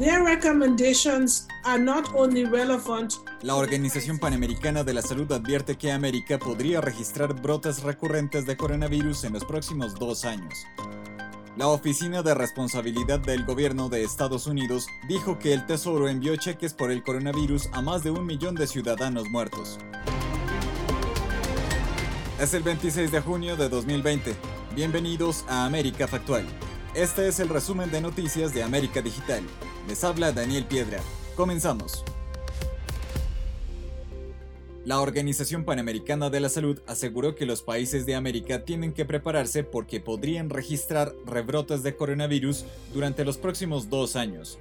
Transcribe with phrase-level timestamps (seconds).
[0.00, 3.12] Their recommendations are not only relevant
[3.42, 9.24] la Organización Panamericana de la Salud advierte que América podría registrar brotes recurrentes de coronavirus
[9.24, 10.66] en los próximos dos años.
[11.58, 16.72] La Oficina de Responsabilidad del Gobierno de Estados Unidos dijo que el Tesoro envió cheques
[16.72, 19.78] por el coronavirus a más de un millón de ciudadanos muertos.
[22.40, 24.34] Es el 26 de junio de 2020.
[24.74, 26.46] Bienvenidos a América Factual.
[26.94, 29.42] Este es el resumen de noticias de América Digital.
[29.88, 31.00] Les habla Daniel Piedra.
[31.36, 32.04] Comenzamos.
[34.84, 39.62] La Organización Panamericana de la Salud aseguró que los países de América tienen que prepararse
[39.64, 44.58] porque podrían registrar rebrotes de coronavirus durante los próximos dos años.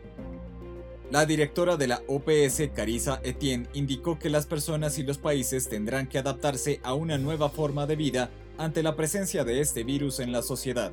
[1.11, 6.07] La directora de la OPS, Carissa Etienne, indicó que las personas y los países tendrán
[6.07, 10.31] que adaptarse a una nueva forma de vida ante la presencia de este virus en
[10.31, 10.91] la sociedad.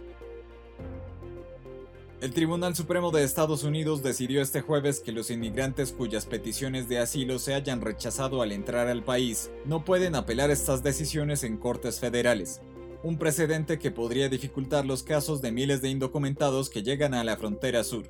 [2.23, 6.99] El Tribunal Supremo de Estados Unidos decidió este jueves que los inmigrantes cuyas peticiones de
[6.99, 12.01] asilo se hayan rechazado al entrar al país no pueden apelar estas decisiones en cortes
[12.01, 12.63] federales,
[13.03, 17.37] un precedente que podría dificultar los casos de miles de indocumentados que llegan a la
[17.37, 18.07] frontera sur.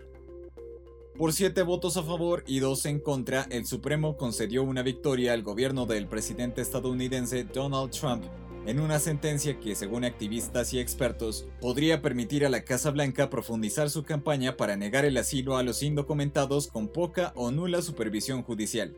[1.18, 5.42] Por siete votos a favor y dos en contra, el Supremo concedió una victoria al
[5.42, 8.24] gobierno del presidente estadounidense Donald Trump
[8.66, 13.90] en una sentencia que, según activistas y expertos, podría permitir a la Casa Blanca profundizar
[13.90, 18.96] su campaña para negar el asilo a los indocumentados con poca o nula supervisión judicial.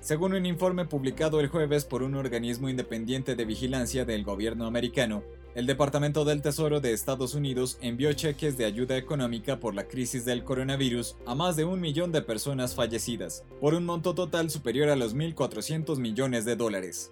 [0.00, 5.22] Según un informe publicado el jueves por un organismo independiente de vigilancia del gobierno americano,
[5.54, 10.24] el Departamento del Tesoro de Estados Unidos envió cheques de ayuda económica por la crisis
[10.24, 14.88] del coronavirus a más de un millón de personas fallecidas, por un monto total superior
[14.90, 17.10] a los 1.400 millones de dólares.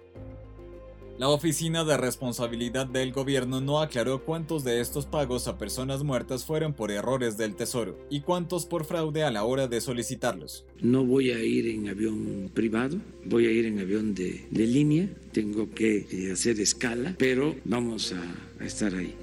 [1.19, 6.45] La Oficina de Responsabilidad del Gobierno no aclaró cuántos de estos pagos a personas muertas
[6.45, 10.63] fueron por errores del Tesoro y cuántos por fraude a la hora de solicitarlos.
[10.79, 15.69] No voy a ir en avión privado, voy a ir en avión de, línea, tengo
[15.71, 19.13] que eh, hacer escala, pero vamos a estar ahí.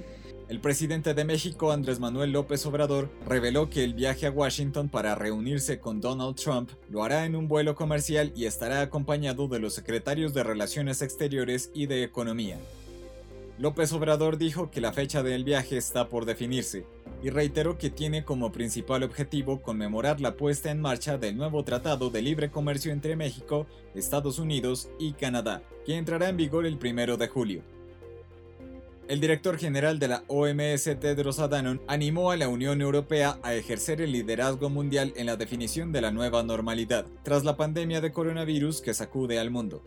[0.48, 5.16] El presidente de México, Andrés Manuel López Obrador, reveló que el viaje a Washington para
[5.16, 9.74] reunirse con Donald Trump lo hará en un vuelo comercial y estará acompañado de los
[9.74, 12.60] secretarios de Relaciones Exteriores y de Economía.
[13.58, 16.86] López Obrador dijo que la fecha del viaje está por definirse
[17.24, 22.08] y reiteró que tiene como principal objetivo conmemorar la puesta en marcha del nuevo Tratado
[22.10, 27.16] de Libre Comercio entre México, Estados Unidos y Canadá, que entrará en vigor el 1
[27.16, 27.75] de julio.
[29.08, 34.00] El director general de la OMS, Tedros Adhanom, animó a la Unión Europea a ejercer
[34.00, 38.80] el liderazgo mundial en la definición de la nueva normalidad, tras la pandemia de coronavirus
[38.80, 39.80] que sacude al mundo.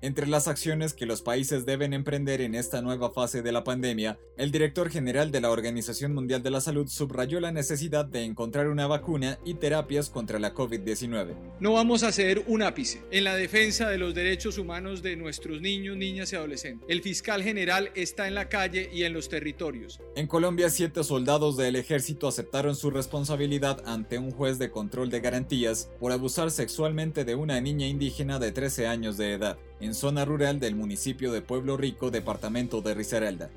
[0.00, 4.16] Entre las acciones que los países deben emprender en esta nueva fase de la pandemia,
[4.36, 8.68] el director general de la Organización Mundial de la Salud subrayó la necesidad de encontrar
[8.68, 11.34] una vacuna y terapias contra la COVID-19.
[11.58, 15.60] No vamos a hacer un ápice en la defensa de los derechos humanos de nuestros
[15.60, 16.86] niños, niñas y adolescentes.
[16.88, 20.00] El fiscal general está en la calle y en los territorios.
[20.14, 25.18] En Colombia, siete soldados del ejército aceptaron su responsabilidad ante un juez de control de
[25.18, 30.24] garantías por abusar sexualmente de una niña indígena de 13 años de edad en zona
[30.24, 33.50] rural del municipio de Pueblo Rico, departamento de Risaralda.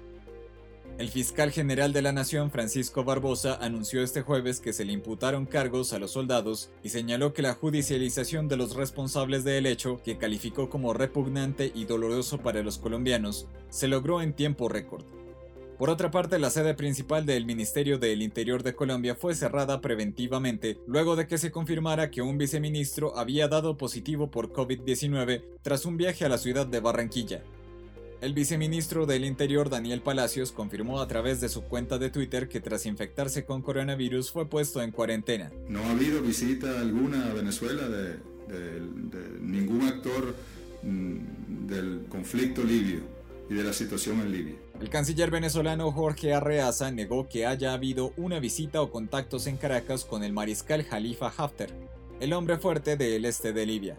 [0.98, 5.48] El fiscal general de la Nación, Francisco Barbosa, anunció este jueves que se le imputaron
[5.48, 10.18] cargos a los soldados y señaló que la judicialización de los responsables del hecho, que
[10.18, 15.04] calificó como repugnante y doloroso para los colombianos, se logró en tiempo récord.
[15.82, 20.78] Por otra parte, la sede principal del Ministerio del Interior de Colombia fue cerrada preventivamente
[20.86, 25.98] luego de que se confirmara que un viceministro había dado positivo por COVID-19 tras un
[25.98, 27.42] viaje a la ciudad de Barranquilla.
[28.22, 32.62] El viceministro del Interior Daniel Palacios confirmó a través de su cuenta de Twitter que
[32.62, 35.52] tras infectarse con coronavirus fue puesto en cuarentena.
[35.68, 38.20] No ha habido visita alguna a Venezuela de,
[39.42, 40.36] ningún actor
[40.84, 43.21] mm, del conflicto libio
[43.52, 44.56] y de la situación en Libia.
[44.80, 50.06] El canciller venezolano Jorge Arreaza negó que haya habido una visita o contactos en Caracas
[50.06, 51.68] con el mariscal Jalifa Haftar,
[52.22, 53.98] el hombre fuerte del este de Libia.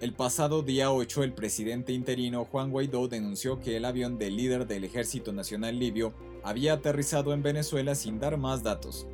[0.00, 4.68] El pasado día 8, el presidente interino Juan Guaidó denunció que el avión del líder
[4.68, 6.14] del Ejército Nacional Libio
[6.44, 9.08] había aterrizado en Venezuela sin dar más datos,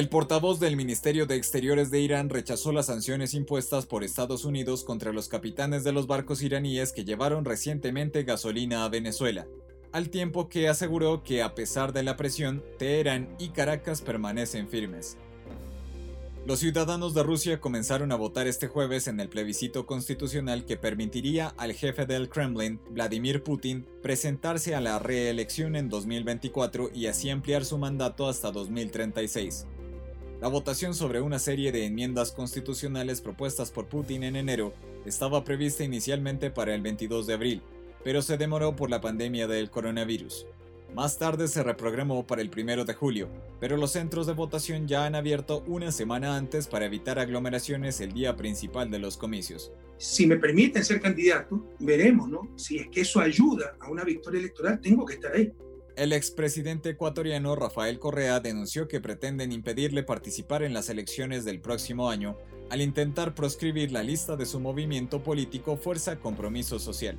[0.00, 4.82] el portavoz del Ministerio de Exteriores de Irán rechazó las sanciones impuestas por Estados Unidos
[4.82, 9.46] contra los capitanes de los barcos iraníes que llevaron recientemente gasolina a Venezuela,
[9.92, 15.18] al tiempo que aseguró que a pesar de la presión, Teherán y Caracas permanecen firmes.
[16.46, 21.48] Los ciudadanos de Rusia comenzaron a votar este jueves en el plebiscito constitucional que permitiría
[21.58, 27.66] al jefe del Kremlin, Vladimir Putin, presentarse a la reelección en 2024 y así ampliar
[27.66, 29.66] su mandato hasta 2036.
[30.40, 34.72] La votación sobre una serie de enmiendas constitucionales propuestas por Putin en enero
[35.04, 37.62] estaba prevista inicialmente para el 22 de abril,
[38.02, 40.46] pero se demoró por la pandemia del coronavirus.
[40.94, 43.28] Más tarde se reprogramó para el 1 de julio,
[43.60, 48.14] pero los centros de votación ya han abierto una semana antes para evitar aglomeraciones el
[48.14, 49.70] día principal de los comicios.
[49.98, 52.48] Si me permiten ser candidato, veremos, ¿no?
[52.56, 55.52] Si es que eso ayuda a una victoria electoral, tengo que estar ahí.
[56.00, 62.08] El expresidente ecuatoriano Rafael Correa denunció que pretenden impedirle participar en las elecciones del próximo
[62.08, 62.38] año
[62.70, 67.18] al intentar proscribir la lista de su movimiento político Fuerza Compromiso Social.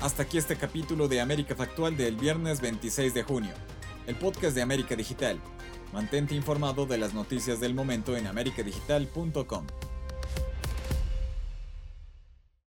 [0.00, 3.52] Hasta aquí este capítulo de América Factual del viernes 26 de junio,
[4.06, 5.38] el podcast de América Digital.
[5.92, 9.66] Mantente informado de las noticias del momento en americadigital.com.